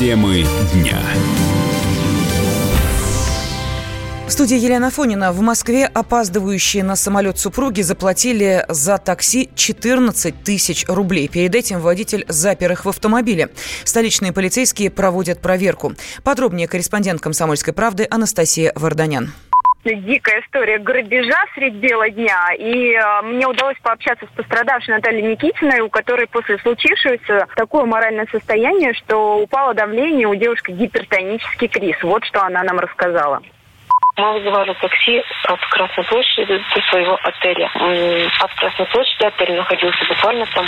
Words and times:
Темы 0.00 0.46
дня. 0.72 0.98
В 4.26 4.30
студии 4.30 4.56
Елена 4.56 4.90
Фонина. 4.90 5.30
В 5.30 5.42
Москве 5.42 5.84
опаздывающие 5.84 6.82
на 6.82 6.96
самолет 6.96 7.38
супруги 7.38 7.82
заплатили 7.82 8.64
за 8.70 8.96
такси 8.96 9.50
14 9.54 10.42
тысяч 10.42 10.86
рублей. 10.88 11.28
Перед 11.28 11.54
этим 11.54 11.80
водитель 11.80 12.24
запер 12.28 12.72
их 12.72 12.86
в 12.86 12.88
автомобиле. 12.88 13.50
Столичные 13.84 14.32
полицейские 14.32 14.88
проводят 14.88 15.42
проверку. 15.42 15.92
Подробнее 16.24 16.66
корреспондент 16.66 17.20
«Комсомольской 17.20 17.74
правды» 17.74 18.06
Анастасия 18.10 18.72
Варданян 18.76 19.34
дикая 19.84 20.40
история 20.40 20.78
грабежа 20.78 21.38
средь 21.54 21.74
бела 21.74 22.08
дня. 22.10 22.52
И 22.58 22.92
э, 22.92 23.22
мне 23.22 23.46
удалось 23.46 23.76
пообщаться 23.82 24.26
с 24.26 24.36
пострадавшей 24.36 24.94
Натальей 24.94 25.22
Никитиной, 25.22 25.80
у 25.80 25.88
которой 25.88 26.26
после 26.26 26.58
случившегося 26.58 27.46
такое 27.56 27.84
моральное 27.84 28.26
состояние, 28.30 28.94
что 28.94 29.38
упало 29.38 29.74
давление, 29.74 30.28
у 30.28 30.34
девушки 30.34 30.70
гипертонический 30.70 31.68
криз. 31.68 31.96
Вот 32.02 32.24
что 32.24 32.42
она 32.42 32.62
нам 32.62 32.78
рассказала. 32.78 33.42
Мы 34.16 34.32
вызывали 34.32 34.72
такси 34.74 35.22
от 35.44 35.60
Красной 35.66 36.04
площади 36.04 36.62
до 36.74 36.82
своего 36.82 37.18
отеля. 37.22 37.70
От 38.40 38.54
Красной 38.54 38.86
площади 38.86 39.24
отель 39.24 39.54
находился 39.54 40.04
буквально 40.08 40.46
там 40.46 40.66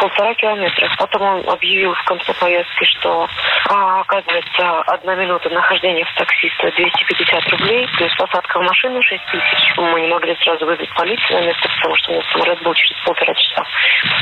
полтора 0.00 0.34
километра. 0.34 0.90
Потом 0.98 1.22
он 1.22 1.48
объявил 1.48 1.94
в 1.94 2.04
конце 2.04 2.32
поездки, 2.34 2.84
что, 2.84 3.28
а, 3.70 4.00
оказывается, 4.00 4.80
одна 4.82 5.14
минута 5.14 5.48
нахождения 5.50 6.04
в 6.04 6.14
такси 6.14 6.50
стоит 6.58 6.74
250 6.74 7.48
рублей, 7.50 7.88
есть 7.98 8.16
посадка 8.16 8.58
в 8.58 8.62
машину 8.62 9.02
6 9.02 9.24
тысяч. 9.26 9.74
Мы 9.76 10.00
не 10.02 10.08
могли 10.08 10.36
сразу 10.36 10.66
вызвать 10.66 10.92
полицию 10.94 11.40
на 11.40 11.46
место, 11.46 11.68
потому 11.76 11.96
что 11.96 12.12
у 12.12 12.16
нас 12.16 12.24
самолет 12.32 12.62
был 12.62 12.74
через 12.74 12.96
полтора 13.04 13.34
часа. 13.34 13.64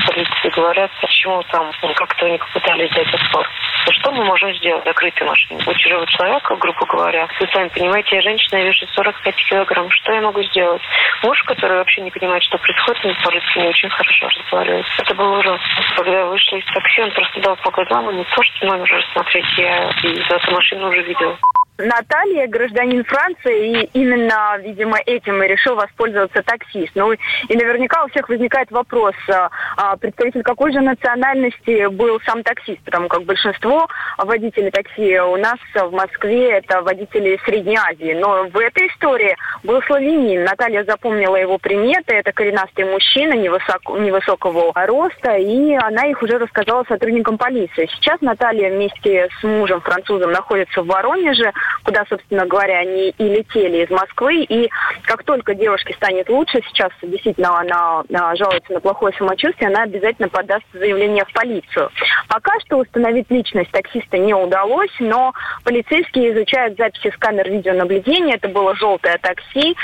Полиции 0.06 0.48
говорят, 0.50 0.90
почему 1.00 1.42
там 1.44 1.70
как-то 1.94 2.28
не 2.28 2.38
попытались 2.38 2.90
взять 2.90 3.14
отпор. 3.14 3.48
Что 3.90 4.12
мы 4.12 4.24
можем 4.24 4.54
сделать? 4.54 4.84
Закрытую 4.84 5.28
машину. 5.28 5.60
У 5.66 5.74
чужого 5.74 6.06
человека, 6.06 6.54
грубо 6.56 6.86
говоря. 6.86 7.28
Вы 7.40 7.48
сами 7.52 7.68
понимаете, 7.68 8.16
я 8.16 8.22
женщина, 8.22 8.51
я 8.56 8.64
вешу 8.64 8.86
45 8.94 9.36
килограмм. 9.48 9.90
Что 9.90 10.12
я 10.12 10.20
могу 10.20 10.42
сделать? 10.42 10.82
Муж, 11.22 11.42
который 11.44 11.76
вообще 11.76 12.00
не 12.00 12.10
понимает, 12.10 12.42
что 12.42 12.58
происходит, 12.58 13.04
не 13.04 13.14
полиции 13.14 13.60
не 13.60 13.68
очень 13.68 13.90
хорошо 13.90 14.28
разговаривает. 14.28 14.86
Это 14.98 15.14
было 15.14 15.38
ужасно. 15.38 15.66
Когда 15.96 16.26
вышли 16.26 16.58
из 16.58 16.66
такси, 16.66 17.02
он 17.02 17.10
просто 17.12 17.40
дал 17.40 17.56
по 17.56 17.70
глазам, 17.70 18.10
и 18.10 18.14
не 18.14 18.24
то, 18.24 18.42
что 18.42 18.66
номер 18.66 18.88
рассмотреть, 18.90 19.46
я 19.56 19.90
и 20.02 20.20
эту 20.28 20.50
машину 20.52 20.88
уже 20.88 21.02
видела. 21.02 21.38
Наталья 21.78 22.46
гражданин 22.48 23.02
Франции, 23.04 23.82
и 23.82 23.90
именно, 23.94 24.58
видимо, 24.58 24.98
этим 25.06 25.42
и 25.42 25.48
решил 25.48 25.74
воспользоваться 25.74 26.42
таксист. 26.42 26.92
Ну 26.94 27.12
и 27.12 27.18
наверняка 27.48 28.04
у 28.04 28.08
всех 28.08 28.28
возникает 28.28 28.70
вопрос, 28.70 29.14
а, 29.28 29.50
а, 29.76 29.96
представитель 29.96 30.42
какой 30.42 30.72
же 30.72 30.80
национальности 30.80 31.88
был 31.88 32.20
сам 32.26 32.42
таксист, 32.42 32.80
потому 32.84 33.08
как 33.08 33.24
большинство 33.24 33.88
водителей 34.18 34.70
такси 34.70 35.18
у 35.18 35.36
нас 35.36 35.58
в 35.74 35.90
Москве 35.92 36.52
это 36.52 36.82
водители 36.82 37.40
Средней 37.44 37.78
Азии. 37.78 38.12
Но 38.12 38.48
в 38.48 38.58
этой 38.58 38.88
истории 38.88 39.34
был 39.62 39.80
славянин. 39.82 40.44
Наталья 40.44 40.84
запомнила 40.84 41.36
его 41.36 41.56
приметы. 41.56 42.14
Это 42.14 42.32
коренастый 42.32 42.84
мужчина 42.84 43.32
невысок, 43.32 43.80
невысокого 43.98 44.72
роста, 44.74 45.36
и 45.36 45.74
она 45.74 46.06
их 46.06 46.22
уже 46.22 46.38
рассказала 46.38 46.84
сотрудникам 46.86 47.38
полиции. 47.38 47.88
Сейчас 47.94 48.20
Наталья 48.20 48.70
вместе 48.70 49.28
с 49.40 49.42
мужем 49.42 49.80
французом 49.80 50.32
находится 50.32 50.82
в 50.82 50.86
Воронеже 50.86 51.52
куда, 51.84 52.04
собственно 52.08 52.46
говоря, 52.46 52.78
они 52.78 53.10
и 53.10 53.24
летели 53.24 53.84
из 53.84 53.90
Москвы. 53.90 54.42
И 54.42 54.70
как 55.04 55.24
только 55.24 55.54
девушке 55.54 55.94
станет 55.94 56.28
лучше, 56.28 56.60
сейчас 56.68 56.90
действительно 57.02 57.58
она 57.60 58.04
жалуется 58.36 58.72
на 58.72 58.80
плохое 58.80 59.14
самочувствие, 59.16 59.68
она 59.68 59.82
обязательно 59.82 60.28
подаст 60.28 60.64
заявление 60.72 61.24
в 61.24 61.32
полицию. 61.32 61.90
Пока 62.28 62.52
что 62.60 62.78
установить 62.78 63.30
личность 63.30 63.70
таксиста 63.70 64.18
не 64.18 64.34
удалось, 64.34 64.94
но 65.00 65.32
полицейские 65.64 66.32
изучают 66.32 66.76
записи 66.78 67.12
с 67.14 67.18
камер 67.18 67.50
видеонаблюдения. 67.50 68.36
Это 68.36 68.48
было 68.48 68.74
желтое 68.74 69.18
такси. 69.18 69.76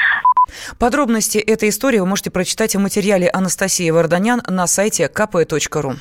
Подробности 0.79 1.39
этой 1.39 1.69
истории 1.69 1.99
вы 1.99 2.07
можете 2.07 2.31
прочитать 2.31 2.75
в 2.75 2.81
материале 2.81 3.29
Анастасии 3.31 3.91
Варданян 3.91 4.43
на 4.47 4.67
сайте 4.67 5.11
kp.ru. 5.15 5.97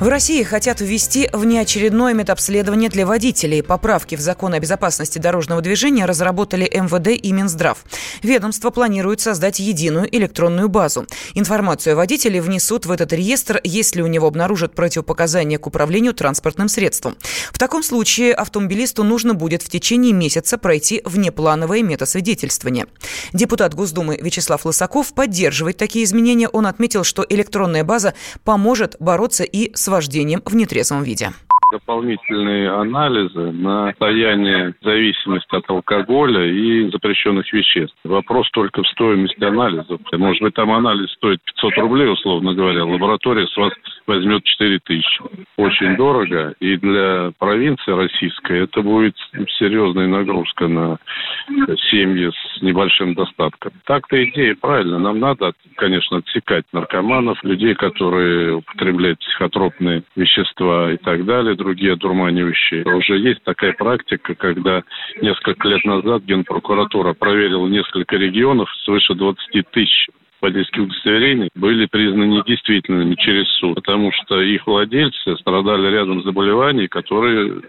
В 0.00 0.06
России 0.06 0.44
хотят 0.44 0.80
ввести 0.80 1.28
внеочередное 1.32 2.14
медобследование 2.14 2.88
для 2.88 3.04
водителей. 3.04 3.64
Поправки 3.64 4.14
в 4.14 4.20
закон 4.20 4.54
о 4.54 4.60
безопасности 4.60 5.18
дорожного 5.18 5.60
движения 5.60 6.04
разработали 6.04 6.70
МВД 6.72 7.20
и 7.20 7.32
Минздрав. 7.32 7.84
Ведомство 8.22 8.70
планирует 8.70 9.20
создать 9.20 9.58
единую 9.58 10.08
электронную 10.16 10.68
базу. 10.68 11.04
Информацию 11.34 11.94
о 11.94 11.96
водителе 11.96 12.40
внесут 12.40 12.86
в 12.86 12.92
этот 12.92 13.12
реестр, 13.12 13.60
если 13.64 14.00
у 14.00 14.06
него 14.06 14.28
обнаружат 14.28 14.72
противопоказания 14.76 15.58
к 15.58 15.66
управлению 15.66 16.14
транспортным 16.14 16.68
средством. 16.68 17.16
В 17.52 17.58
таком 17.58 17.82
случае 17.82 18.34
автомобилисту 18.34 19.02
нужно 19.02 19.34
будет 19.34 19.62
в 19.62 19.68
течение 19.68 20.12
месяца 20.12 20.58
пройти 20.58 21.02
внеплановое 21.06 21.82
метасвидетельствование. 21.82 22.86
Депутат 23.32 23.74
Госдумы 23.74 24.16
Вячеслав 24.22 24.64
Лысаков 24.64 25.12
поддерживает 25.12 25.76
такие 25.76 26.04
изменения. 26.04 26.46
Он 26.48 26.68
отметил, 26.68 27.02
что 27.02 27.26
электронная 27.28 27.82
база 27.82 28.14
поможет 28.44 28.94
бороться 29.00 29.42
и 29.42 29.74
с 29.74 29.87
вождением 29.88 30.42
в 30.44 30.54
нетрезвом 30.54 31.02
виде 31.02 31.30
дополнительные 31.70 32.70
анализы 32.70 33.52
на 33.52 33.90
состояние 33.90 34.74
зависимости 34.82 35.54
от 35.54 35.68
алкоголя 35.68 36.46
и 36.46 36.90
запрещенных 36.90 37.52
веществ. 37.52 37.96
Вопрос 38.04 38.50
только 38.52 38.82
в 38.82 38.88
стоимости 38.88 39.42
анализов. 39.44 40.00
Может 40.12 40.42
быть, 40.42 40.54
там 40.54 40.70
анализ 40.72 41.10
стоит 41.12 41.42
500 41.42 41.78
рублей, 41.78 42.10
условно 42.10 42.54
говоря, 42.54 42.84
лаборатория 42.84 43.46
с 43.46 43.56
вас 43.56 43.72
возьмет 44.06 44.44
4 44.44 44.78
тысячи. 44.80 45.22
Очень 45.56 45.96
дорого, 45.96 46.54
и 46.60 46.76
для 46.76 47.32
провинции 47.38 47.92
российской 47.92 48.64
это 48.64 48.82
будет 48.82 49.16
серьезная 49.58 50.06
нагрузка 50.06 50.68
на 50.68 50.98
семьи 51.90 52.30
с 52.30 52.62
небольшим 52.62 53.14
достатком. 53.14 53.72
Так-то 53.84 54.22
идея 54.24 54.54
правильно. 54.54 54.98
Нам 54.98 55.18
надо, 55.18 55.52
конечно, 55.76 56.18
отсекать 56.18 56.64
наркоманов, 56.72 57.42
людей, 57.44 57.74
которые 57.74 58.56
употребляют 58.56 59.18
психотропные 59.20 60.02
вещества 60.16 60.92
и 60.92 60.96
так 60.96 61.24
далее, 61.24 61.54
другие 61.54 61.94
одурманивающие. 61.94 62.84
Уже 62.84 63.18
есть 63.18 63.42
такая 63.44 63.72
практика, 63.72 64.34
когда 64.34 64.82
несколько 65.20 65.68
лет 65.68 65.84
назад 65.84 66.22
Генпрокуратура 66.24 67.14
проверила 67.14 67.66
несколько 67.66 68.16
регионов 68.16 68.68
свыше 68.84 69.14
20 69.14 69.70
тысяч 69.70 70.08
водительских 70.40 70.84
удостоверений 70.84 71.50
были 71.54 71.86
признаны 71.86 72.24
недействительными 72.24 73.14
через 73.16 73.48
суд, 73.58 73.76
потому 73.76 74.12
что 74.12 74.40
их 74.40 74.66
владельцы 74.66 75.36
страдали 75.36 75.90
рядом 75.90 76.22
заболеваний, 76.22 76.88
которые 76.88 77.60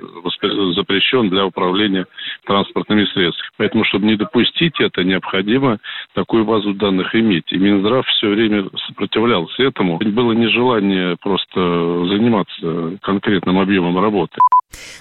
запрещен 0.75 1.29
для 1.29 1.45
управления 1.45 2.05
транспортными 2.45 3.05
средствами. 3.05 3.51
Поэтому, 3.57 3.83
чтобы 3.85 4.05
не 4.05 4.15
допустить 4.15 4.79
это, 4.79 5.03
необходимо 5.03 5.79
такую 6.13 6.45
базу 6.45 6.73
данных 6.73 7.15
иметь. 7.15 7.51
И 7.51 7.57
Минздрав 7.57 8.05
все 8.07 8.29
время 8.29 8.65
сопротивлялся 8.87 9.63
этому. 9.63 9.97
Было 9.97 10.33
нежелание 10.33 11.17
просто 11.21 11.59
заниматься 12.07 12.97
конкретным 13.01 13.59
объемом 13.59 13.99
работы. 13.99 14.37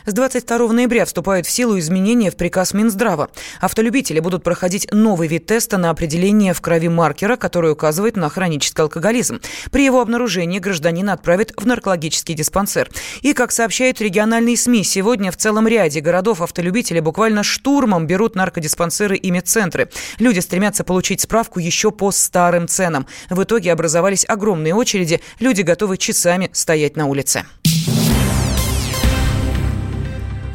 С 0.08 0.14
22 0.14 0.72
ноября 0.72 1.04
вступают 1.04 1.46
в 1.46 1.50
силу 1.50 1.78
изменения 1.78 2.30
в 2.30 2.36
приказ 2.36 2.72
Минздрава. 2.72 3.28
Автолюбители 3.60 4.20
будут 4.20 4.42
проходить 4.42 4.88
новый 4.90 5.28
вид 5.28 5.44
теста 5.44 5.76
на 5.76 5.90
определение 5.90 6.54
в 6.54 6.62
крови 6.62 6.88
маркера, 6.88 7.36
который 7.36 7.72
указывает 7.72 8.16
на 8.16 8.30
хронический 8.30 8.80
алкоголизм. 8.80 9.42
При 9.70 9.84
его 9.84 10.00
обнаружении 10.00 10.60
гражданина 10.60 11.12
отправят 11.12 11.52
в 11.58 11.66
наркологический 11.66 12.32
диспансер. 12.32 12.88
И, 13.20 13.34
как 13.34 13.52
сообщают 13.52 14.00
региональные 14.00 14.56
СМИ, 14.56 14.82
сегодня 14.82 15.30
в 15.30 15.36
целом 15.36 15.68
ряде 15.68 16.00
городов 16.00 16.40
автолюбители 16.40 17.00
буквально 17.00 17.42
штурмом 17.42 18.06
берут 18.06 18.34
наркодиспансеры 18.34 19.14
и 19.14 19.30
медцентры. 19.30 19.90
Люди 20.18 20.38
стремятся 20.38 20.84
получить 20.84 21.20
справку 21.20 21.60
еще 21.60 21.90
по 21.90 22.12
старым 22.12 22.66
ценам. 22.66 23.06
В 23.28 23.42
итоге 23.42 23.72
образовались 23.72 24.24
огромные 24.26 24.74
очереди, 24.74 25.20
люди 25.38 25.60
готовы 25.60 25.98
часами 25.98 26.48
стоять 26.54 26.96
на 26.96 27.04
улице. 27.04 27.44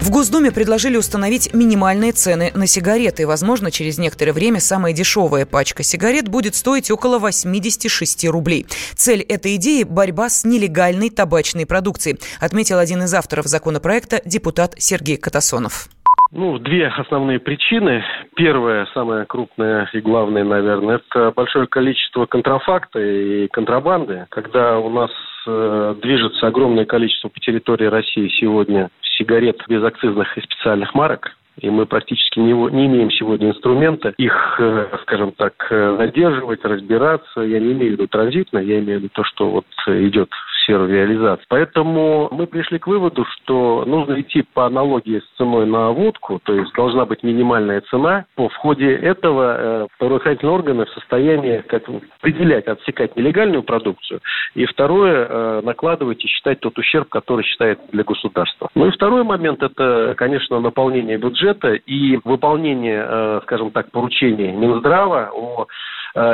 В 0.04 0.12
Госдуме 0.12 0.52
предложили 0.52 0.98
установить 0.98 1.54
минимальные 1.54 2.12
цены 2.12 2.52
на 2.56 2.68
сигареты. 2.68 3.26
Возможно, 3.26 3.72
через 3.72 3.98
некоторое 3.98 4.34
время 4.34 4.60
самая 4.60 4.92
дешевая 4.92 5.46
пачка 5.46 5.82
сигарет 5.82 6.28
будет 6.28 6.56
стоить 6.56 6.92
около 6.92 7.20
86 7.20 8.28
рублей. 8.28 8.66
Цель 8.96 9.22
этой 9.22 9.56
идеи– 9.56 9.84
борьба 9.90 10.28
с 10.28 10.44
нелегальной 10.44 11.10
табачной 11.10 11.66
продукцией, 11.66 12.20
отметил 12.42 12.80
один 12.80 13.04
из 13.04 13.14
авторов 13.14 13.46
законопроекта 13.46 14.20
депутат 14.26 14.74
Сергей 14.78 15.16
Катасонов. 15.16 15.88
Ну, 16.34 16.60
две 16.60 16.88
основные 16.88 17.40
причины. 17.40 18.04
Первая, 18.36 18.88
самая 18.94 19.24
крупная 19.24 19.90
и 19.94 20.02
главная, 20.02 20.44
наверное, 20.44 21.00
это 21.00 21.32
большое 21.32 21.68
количество 21.68 22.26
контрафакта 22.26 23.00
и 23.00 23.48
контрабанды. 23.48 24.26
Когда 24.32 24.80
у 24.80 24.90
нас 24.90 25.12
э, 25.46 25.96
движется 26.02 26.48
огромное 26.48 26.86
количество 26.86 27.30
по 27.30 27.40
территории 27.40 27.86
России 27.86 28.28
сегодня 28.40 28.90
сигарет 29.02 29.62
без 29.68 29.84
акцизных 29.84 30.38
и 30.38 30.42
специальных 30.42 30.94
марок, 30.94 31.36
и 31.60 31.70
мы 31.70 31.86
практически 31.86 32.40
не, 32.40 32.54
не 32.54 32.88
имеем 32.88 33.12
сегодня 33.12 33.50
инструмента 33.50 34.14
их, 34.18 34.56
э, 34.60 34.88
скажем 35.04 35.32
так, 35.34 35.54
э, 35.70 35.96
задерживать, 36.00 36.66
разбираться. 36.66 37.42
Я 37.42 37.60
не 37.60 37.74
имею 37.74 37.92
в 37.92 37.94
виду 37.94 38.08
транзитно, 38.08 38.58
я 38.60 38.80
имею 38.80 39.00
в 39.00 39.04
виду 39.04 39.12
то, 39.14 39.24
что 39.24 39.50
вот 39.50 39.66
идет 39.88 40.30
сферу 40.64 40.88
реализации. 40.88 41.46
Поэтому 41.50 42.30
мы 42.32 42.48
пришли 42.48 42.80
к 42.80 42.88
выводу, 42.88 43.26
что 43.26 43.84
нужно 43.86 44.20
идти 44.22 44.44
по 44.54 44.66
аналогии 44.66 45.20
с 45.20 45.38
ценой 45.38 45.66
на 45.66 45.92
водку, 45.92 46.40
то 46.44 46.54
есть 46.54 46.74
должна 46.74 47.06
быть 47.06 47.24
минимальная 47.24 47.82
цена. 47.82 48.26
В 48.38 48.50
ходе 48.56 48.94
этого 48.94 49.56
э, 49.58 49.88
правоохранительные 50.00 50.56
органы 50.56 50.86
в 50.86 50.90
состоянии 50.90 51.64
как 51.68 51.84
определять, 52.20 52.68
отсекать 52.68 53.16
нелегальную 53.16 53.64
продукцию, 53.64 54.22
и 54.56 54.66
второе, 54.66 55.28
э, 55.30 55.62
накладывать 55.64 56.24
и 56.24 56.28
считать 56.28 56.60
тот 56.60 56.78
ущерб, 56.78 57.10
который 57.10 57.44
считает 57.44 57.80
для 57.92 58.04
государства. 58.04 58.70
Ну 58.76 58.88
и 58.88 58.92
второй 58.92 59.24
момент– 59.24 59.62
это, 59.64 60.16
конечно, 60.18 60.60
наполнение 60.60 61.18
бюджета 61.18 61.74
и 61.74 62.20
выполнение, 62.24 63.06
э, 63.08 63.40
скажем 63.44 63.72
так, 63.72 63.92
поручений 63.92 64.52
Минздрава 64.52 65.32
о 65.34 65.68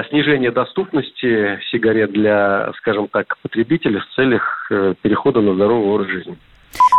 снижение 0.10 0.52
доступности 0.52 1.60
сигарет 1.72 2.12
для, 2.12 2.72
скажем 2.78 3.08
так, 3.08 3.38
потребителей 3.42 4.00
в 4.00 4.16
целях 4.16 4.68
э, 4.70 4.94
перехода 5.02 5.42
на 5.42 5.56
здоровый 5.56 5.88
образ 5.88 6.08
жизни. 6.08 6.38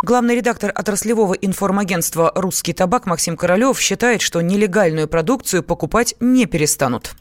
Главный 0.02 0.36
редактор 0.36 0.72
отраслевого 0.74 1.34
информагентства 1.34 2.32
«Русский 2.34 2.72
табак» 2.72 3.06
Максим 3.06 3.36
Королев 3.36 3.78
считает, 3.78 4.22
что 4.22 4.40
нелегальную 4.40 5.08
продукцию 5.08 5.62
покупать 5.62 6.14
не 6.20 6.46
перестанут. 6.46 7.12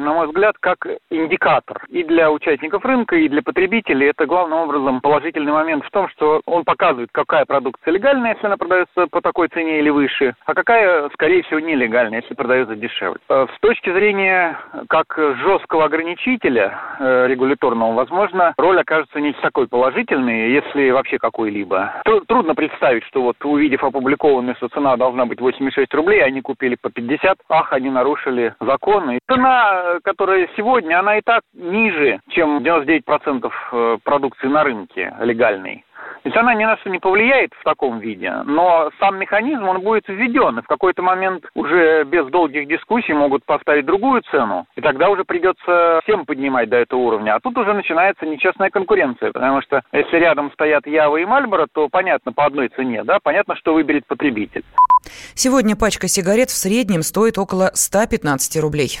На 0.00 0.14
мой 0.14 0.28
взгляд, 0.28 0.56
как 0.58 0.86
индикатор 1.10 1.84
и 1.88 2.02
для 2.02 2.30
участников 2.30 2.84
рынка, 2.86 3.16
и 3.16 3.28
для 3.28 3.42
потребителей. 3.42 4.08
Это 4.08 4.24
главным 4.24 4.60
образом 4.60 5.02
положительный 5.02 5.52
момент 5.52 5.84
в 5.84 5.90
том, 5.90 6.08
что 6.08 6.40
он 6.46 6.64
показывает, 6.64 7.10
какая 7.12 7.44
продукция 7.44 7.92
легальная, 7.92 8.32
если 8.32 8.46
она 8.46 8.56
продается 8.56 9.06
по 9.08 9.20
такой 9.20 9.48
цене 9.48 9.78
или 9.78 9.90
выше, 9.90 10.34
а 10.46 10.54
какая, 10.54 11.10
скорее 11.10 11.42
всего, 11.42 11.60
нелегальная, 11.60 12.22
если 12.22 12.34
продается 12.34 12.76
дешевле. 12.76 13.20
Э, 13.28 13.46
с 13.54 13.60
точки 13.60 13.92
зрения 13.92 14.58
как 14.88 15.14
жесткого 15.16 15.84
ограничителя 15.84 16.78
э, 16.98 17.26
регуляторного, 17.26 17.92
возможно, 17.92 18.54
роль 18.56 18.80
окажется 18.80 19.20
не 19.20 19.34
такой 19.34 19.68
положительной, 19.68 20.50
если 20.50 20.90
вообще 20.90 21.18
какой-либо. 21.18 22.02
Трудно 22.26 22.54
представить, 22.54 23.04
что 23.04 23.22
вот 23.22 23.36
увидев 23.44 23.84
опубликованную, 23.84 24.56
что 24.56 24.68
цена 24.68 24.96
должна 24.96 25.26
быть 25.26 25.40
86 25.40 25.92
рублей, 25.94 26.24
они 26.24 26.40
купили 26.40 26.76
по 26.80 26.90
50, 26.90 27.38
ах, 27.50 27.72
они 27.72 27.90
нарушили 27.90 28.54
закон. 28.60 29.10
И 29.10 29.18
цена 29.28 29.89
которая 30.02 30.48
сегодня, 30.56 30.98
она 30.98 31.18
и 31.18 31.22
так 31.22 31.42
ниже, 31.54 32.20
чем 32.30 32.58
99% 32.58 33.50
э, 33.72 33.98
продукции 34.02 34.46
на 34.46 34.64
рынке 34.64 35.14
легальной. 35.20 35.84
То 36.22 36.28
есть 36.28 36.36
она 36.36 36.54
ни 36.54 36.64
на 36.64 36.76
что 36.78 36.90
не 36.90 36.98
повлияет 36.98 37.52
в 37.58 37.64
таком 37.64 37.98
виде, 37.98 38.30
но 38.44 38.90
сам 39.00 39.18
механизм, 39.18 39.66
он 39.68 39.80
будет 39.80 40.06
введен, 40.08 40.58
и 40.58 40.62
в 40.62 40.66
какой-то 40.66 41.02
момент 41.02 41.44
уже 41.54 42.04
без 42.04 42.26
долгих 42.26 42.68
дискуссий 42.68 43.14
могут 43.14 43.44
поставить 43.44 43.86
другую 43.86 44.22
цену, 44.30 44.66
и 44.76 44.82
тогда 44.82 45.08
уже 45.08 45.24
придется 45.24 46.00
всем 46.04 46.26
поднимать 46.26 46.68
до 46.68 46.76
этого 46.76 47.00
уровня. 47.00 47.36
А 47.36 47.40
тут 47.40 47.56
уже 47.56 47.72
начинается 47.72 48.26
нечестная 48.26 48.68
конкуренция, 48.68 49.32
потому 49.32 49.62
что 49.62 49.82
если 49.92 50.16
рядом 50.16 50.52
стоят 50.52 50.86
Ява 50.86 51.16
и 51.16 51.24
Мальборо, 51.24 51.66
то 51.72 51.88
понятно 51.88 52.32
по 52.32 52.44
одной 52.44 52.68
цене, 52.68 53.02
да, 53.04 53.18
понятно, 53.22 53.56
что 53.56 53.72
выберет 53.72 54.06
потребитель. 54.06 54.64
Сегодня 55.34 55.74
пачка 55.74 56.06
сигарет 56.08 56.50
в 56.50 56.56
среднем 56.56 57.02
стоит 57.02 57.38
около 57.38 57.70
115 57.72 58.60
рублей. 58.60 59.00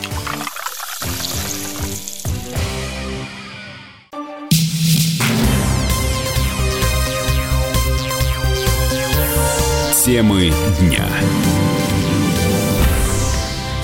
Темы 10.11 10.51
дня 10.77 11.07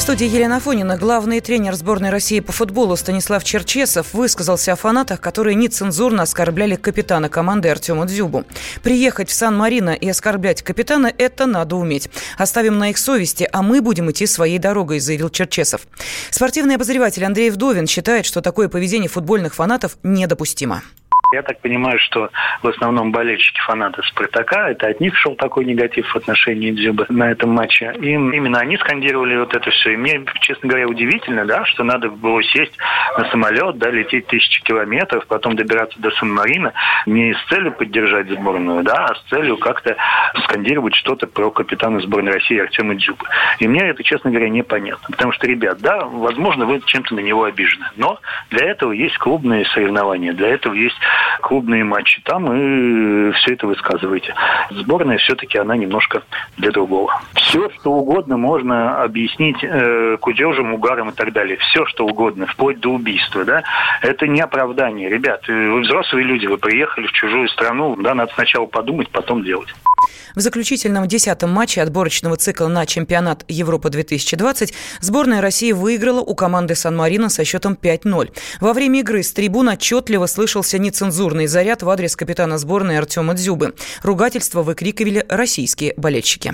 студии 0.07 0.33
Елена 0.33 0.61
Фонина 0.61 0.95
главный 0.95 1.41
тренер 1.41 1.75
сборной 1.75 2.11
России 2.11 2.39
по 2.39 2.53
футболу 2.53 2.95
Станислав 2.95 3.43
Черчесов 3.43 4.13
высказался 4.13 4.71
о 4.71 4.77
фанатах, 4.77 5.19
которые 5.19 5.55
нецензурно 5.55 6.23
оскорбляли 6.23 6.77
капитана 6.77 7.27
команды 7.27 7.67
Артема 7.67 8.05
Дзюбу. 8.05 8.45
Приехать 8.83 9.29
в 9.29 9.33
Сан-Марино 9.33 9.89
и 9.89 10.07
оскорблять 10.07 10.61
капитана– 10.61 11.11
это 11.17 11.45
надо 11.45 11.75
уметь. 11.75 12.09
Оставим 12.37 12.77
на 12.77 12.91
их 12.91 12.97
совести, 12.97 13.49
а 13.51 13.61
мы 13.61 13.81
будем 13.81 14.09
идти 14.09 14.27
своей 14.27 14.59
дорогой, 14.59 15.01
заявил 15.01 15.29
Черчесов. 15.29 15.81
Спортивный 16.29 16.75
обозреватель 16.75 17.25
Андрей 17.25 17.49
Вдовин 17.49 17.85
считает, 17.85 18.25
что 18.25 18.39
такое 18.39 18.69
поведение 18.69 19.09
футбольных 19.09 19.55
фанатов 19.55 19.97
недопустимо. 20.03 20.83
Я 21.33 21.41
так 21.41 21.59
понимаю, 21.59 21.99
что 21.99 22.29
в 22.61 22.67
основном 22.69 23.11
болельщики 23.11 23.59
фанаты 23.59 24.01
Спартака, 24.03 24.69
это 24.69 24.87
от 24.87 25.01
них 25.01 25.13
шел 25.17 25.35
такой 25.35 25.65
негатив 25.65 26.07
в 26.07 26.15
отношении 26.15 26.71
Дзюбы 26.71 27.05
на 27.09 27.29
этом 27.29 27.49
матче. 27.49 27.93
И 27.99 28.11
именно 28.11 28.59
они 28.59 28.77
скандировали 28.77 29.35
вот 29.35 29.53
это 29.53 29.69
все. 29.71 29.91
И 29.91 29.97
мне, 29.97 30.23
честно 30.39 30.69
говоря, 30.69 30.87
удивительно, 30.87 31.43
да, 31.43 31.65
что 31.65 31.83
надо 31.83 32.09
было 32.09 32.41
сесть 32.43 32.77
на 33.17 33.29
самолет, 33.29 33.77
да, 33.77 33.89
лететь 33.89 34.27
тысячи 34.27 34.63
километров, 34.63 35.27
потом 35.27 35.57
добираться 35.57 35.99
до 35.99 36.11
Сан-Марина 36.11 36.71
не 37.05 37.33
с 37.33 37.49
целью 37.49 37.73
поддержать 37.73 38.29
сборную, 38.29 38.83
да, 38.83 39.07
а 39.07 39.15
с 39.15 39.21
целью 39.23 39.57
как-то 39.57 39.97
скандировать 40.45 40.95
что-то 40.95 41.27
про 41.27 41.51
капитана 41.51 41.99
сборной 41.99 42.31
России 42.31 42.57
Артема 42.57 42.95
Дзюбы. 42.95 43.25
И 43.59 43.67
мне 43.67 43.81
это, 43.81 44.01
честно 44.01 44.29
говоря, 44.29 44.47
непонятно. 44.47 45.09
Потому 45.11 45.33
что, 45.33 45.45
ребят, 45.45 45.79
да, 45.81 46.05
возможно, 46.05 46.65
вы 46.65 46.81
чем-то 46.85 47.15
на 47.15 47.19
него 47.19 47.43
обижены. 47.43 47.87
Но 47.97 48.17
для 48.49 48.71
этого 48.71 48.93
есть 48.93 49.17
клубные 49.17 49.65
соревнования, 49.65 50.31
для 50.31 50.47
этого 50.47 50.73
есть 50.73 50.95
клубные 51.41 51.83
матчи 51.83 52.21
там 52.23 52.51
и 52.51 53.31
все 53.33 53.53
это 53.53 53.67
высказываете. 53.67 54.33
Сборная 54.71 55.17
все-таки 55.17 55.57
она 55.57 55.75
немножко 55.75 56.23
для 56.57 56.71
другого. 56.71 57.21
Все, 57.33 57.69
что 57.71 57.91
угодно 57.91 58.37
можно 58.37 59.01
объяснить 59.03 59.57
э, 59.61 60.17
кудежем, 60.19 60.73
угаром 60.73 61.09
и 61.09 61.13
так 61.13 61.33
далее. 61.33 61.57
Все, 61.57 61.85
что 61.85 62.05
угодно, 62.05 62.47
вплоть 62.47 62.79
до 62.79 62.89
убийства. 62.89 63.45
Да? 63.45 63.63
Это 64.01 64.27
не 64.27 64.41
оправдание. 64.41 65.09
Ребят, 65.09 65.47
э, 65.47 65.69
вы 65.69 65.81
взрослые 65.81 66.25
люди, 66.25 66.47
вы 66.47 66.57
приехали 66.57 67.07
в 67.07 67.11
чужую 67.11 67.47
страну, 67.49 67.95
да, 67.97 68.13
надо 68.13 68.33
сначала 68.33 68.65
подумать, 68.65 69.09
потом 69.09 69.43
делать. 69.43 69.73
В 70.35 70.39
заключительном 70.39 71.07
десятом 71.07 71.49
матче 71.51 71.81
отборочного 71.81 72.37
цикла 72.37 72.67
на 72.67 72.85
чемпионат 72.85 73.43
Европа-2020 73.47 74.73
сборная 75.01 75.41
России 75.41 75.71
выиграла 75.71 76.21
у 76.21 76.35
команды 76.35 76.75
Сан-Марино 76.75 77.29
со 77.29 77.43
счетом 77.43 77.77
5-0. 77.81 78.33
Во 78.61 78.73
время 78.73 78.99
игры 78.99 79.23
с 79.23 79.31
трибун 79.31 79.69
отчетливо 79.69 80.25
слышался 80.25 80.77
нецензурный 80.77 81.47
заряд 81.47 81.83
в 81.83 81.89
адрес 81.89 82.15
капитана 82.15 82.57
сборной 82.57 82.97
Артема 82.97 83.33
Дзюбы. 83.33 83.73
Ругательства 84.03 84.63
выкрикивали 84.63 85.25
российские 85.29 85.93
болельщики. 85.97 86.53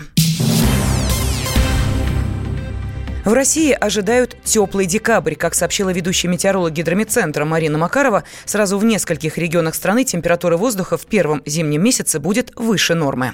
В 3.26 3.32
России 3.32 3.72
ожидают 3.72 4.36
теплый 4.44 4.86
декабрь. 4.86 5.36
Как 5.36 5.54
сообщила 5.54 5.94
ведущая 5.94 6.28
метеоролог 6.28 6.74
гидромедцентра 6.74 7.46
Марина 7.46 7.78
Макарова, 7.78 8.24
сразу 8.44 8.78
в 8.78 8.84
нескольких 8.84 9.38
регионах 9.38 9.76
страны 9.76 10.04
температура 10.04 10.58
воздуха 10.58 10.98
в 10.98 11.08
первом 11.08 11.42
зимнем 11.46 11.82
месяце 11.82 12.20
будет 12.20 12.52
выше 12.58 12.96
нормы. 12.96 13.32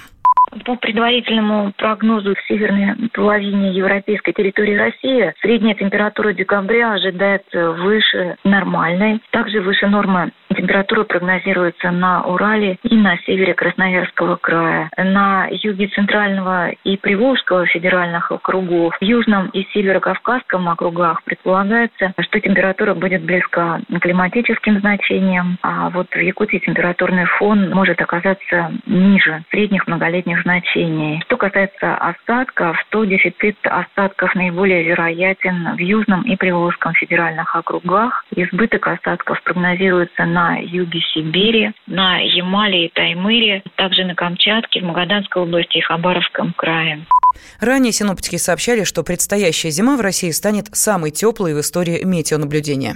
По 0.64 0.76
предварительному 0.76 1.72
прогнозу 1.76 2.34
в 2.34 2.46
северной 2.46 3.08
половине 3.12 3.72
европейской 3.72 4.32
территории 4.32 4.76
России 4.76 5.34
средняя 5.42 5.74
температура 5.74 6.32
декабря 6.32 6.92
ожидается 6.92 7.72
выше 7.72 8.36
нормальной, 8.44 9.20
также 9.32 9.60
выше 9.60 9.88
нормы 9.88 10.30
Температура 10.56 11.04
прогнозируется 11.04 11.92
на 11.92 12.24
Урале 12.24 12.76
и 12.82 12.96
на 12.96 13.16
севере 13.18 13.54
Красноярского 13.54 14.34
края. 14.36 14.90
На 14.96 15.46
юге 15.48 15.86
Центрального 15.88 16.70
и 16.82 16.96
Приволжского 16.96 17.66
федеральных 17.66 18.32
округов, 18.32 18.96
в 19.00 19.04
Южном 19.04 19.48
и 19.50 19.64
Северо-Кавказском 19.72 20.68
округах 20.68 21.22
предполагается, 21.22 22.12
что 22.18 22.40
температура 22.40 22.94
будет 22.94 23.22
близка 23.22 23.80
к 23.88 23.98
климатическим 24.00 24.80
значениям, 24.80 25.56
а 25.62 25.88
вот 25.90 26.08
в 26.10 26.18
Якутии 26.18 26.58
температурный 26.58 27.26
фон 27.26 27.70
может 27.70 28.00
оказаться 28.00 28.72
ниже 28.86 29.44
средних 29.50 29.86
многолетних 29.86 30.42
значений. 30.42 31.22
Что 31.26 31.36
касается 31.36 31.94
осадков, 31.94 32.76
то 32.90 33.04
дефицит 33.04 33.56
осадков 33.64 34.34
наиболее 34.34 34.82
вероятен 34.82 35.76
в 35.76 35.78
Южном 35.78 36.22
и 36.22 36.34
Приволжском 36.34 36.92
федеральных 36.94 37.54
округах. 37.54 38.24
Избыток 38.34 38.88
осадков 38.88 39.40
прогнозируется 39.44 40.24
на 40.24 40.39
на 40.40 40.58
юге 40.58 41.00
Сибири, 41.12 41.72
на 41.86 42.18
Ямале 42.18 42.86
и 42.86 42.88
Таймыре, 42.88 43.62
также 43.76 44.04
на 44.04 44.14
Камчатке, 44.14 44.80
в 44.80 44.84
Магаданской 44.84 45.42
области 45.42 45.78
и 45.78 45.80
Хабаровском 45.80 46.54
крае. 46.56 47.04
Ранее 47.60 47.92
синоптики 47.92 48.36
сообщали, 48.36 48.84
что 48.84 49.02
предстоящая 49.02 49.70
зима 49.70 49.96
в 49.96 50.00
России 50.00 50.30
станет 50.30 50.66
самой 50.72 51.10
теплой 51.10 51.54
в 51.54 51.60
истории 51.60 52.02
метеонаблюдения. 52.04 52.94